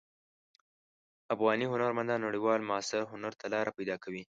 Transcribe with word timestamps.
افغاني 1.33 1.65
هنرمندان 1.73 2.19
نړیوال 2.27 2.59
معاصر 2.69 3.01
هنر 3.11 3.33
ته 3.39 3.45
لاره 3.53 3.71
پیدا 3.77 3.95
کوي. 4.03 4.23